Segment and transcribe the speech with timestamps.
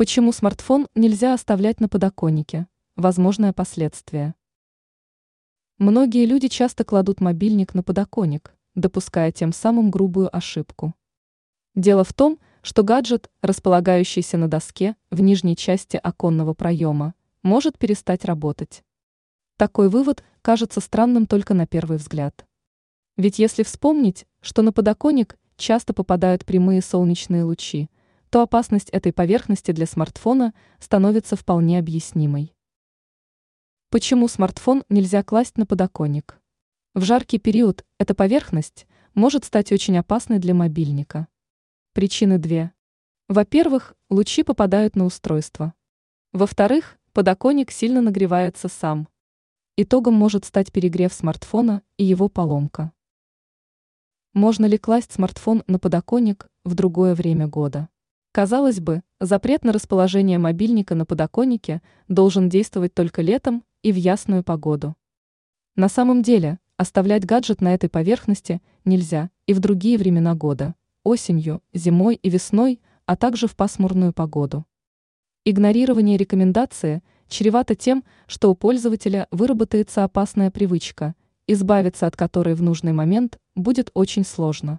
[0.00, 2.66] Почему смартфон нельзя оставлять на подоконнике?
[2.96, 4.34] Возможное последствие.
[5.76, 10.94] Многие люди часто кладут мобильник на подоконник, допуская тем самым грубую ошибку.
[11.74, 17.12] Дело в том, что гаджет, располагающийся на доске в нижней части оконного проема,
[17.42, 18.82] может перестать работать.
[19.58, 22.46] Такой вывод кажется странным только на первый взгляд.
[23.18, 27.90] Ведь если вспомнить, что на подоконник часто попадают прямые солнечные лучи,
[28.30, 32.54] то опасность этой поверхности для смартфона становится вполне объяснимой.
[33.90, 36.40] Почему смартфон нельзя класть на подоконник?
[36.94, 41.26] В жаркий период эта поверхность может стать очень опасной для мобильника.
[41.92, 42.72] Причины две.
[43.28, 45.74] Во-первых, лучи попадают на устройство.
[46.32, 49.08] Во-вторых, подоконник сильно нагревается сам.
[49.76, 52.92] Итогом может стать перегрев смартфона и его поломка.
[54.34, 57.88] Можно ли класть смартфон на подоконник в другое время года?
[58.32, 64.44] Казалось бы, запрет на расположение мобильника на подоконнике должен действовать только летом и в ясную
[64.44, 64.94] погоду.
[65.74, 71.60] На самом деле, оставлять гаджет на этой поверхности нельзя и в другие времена года, осенью,
[71.74, 74.64] зимой и весной, а также в пасмурную погоду.
[75.44, 81.16] Игнорирование рекомендации чревато тем, что у пользователя выработается опасная привычка,
[81.48, 84.78] избавиться от которой в нужный момент будет очень сложно.